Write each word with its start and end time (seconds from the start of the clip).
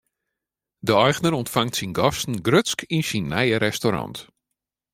De 0.87 0.93
eigener 1.05 1.33
ûnfangt 1.39 1.75
syn 1.77 1.93
gasten 1.99 2.35
grutsk 2.47 2.79
yn 2.95 3.03
syn 3.09 3.25
nije 3.33 3.57
restaurant. 3.67 4.17